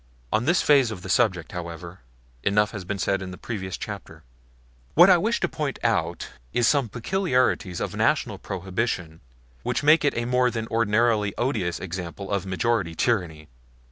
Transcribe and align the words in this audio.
On 0.33 0.45
this 0.45 0.63
phase 0.63 0.89
of 0.89 1.03
the 1.03 1.09
subject, 1.09 1.51
however, 1.51 1.99
enough 2.41 2.71
has 2.71 2.83
been 2.83 2.97
said 2.97 3.21
in 3.21 3.31
a 3.35 3.37
previous 3.37 3.77
chapter. 3.77 4.23
What 4.95 5.11
I 5.11 5.19
wish 5.19 5.39
to 5.41 5.47
point 5.47 5.77
out 5.83 5.93
at 6.13 6.17
present 6.21 6.39
is 6.53 6.67
some 6.67 6.89
peculiarities 6.89 7.79
of 7.79 7.95
National 7.95 8.39
Prohibition 8.39 9.21
which 9.61 9.83
make 9.83 10.03
it 10.03 10.17
a 10.17 10.25
more 10.25 10.49
than 10.49 10.65
ordinarily 10.69 11.35
odious 11.37 11.79
example 11.79 12.31
of 12.31 12.47
majority 12.47 12.95
tyranny. 12.95 13.47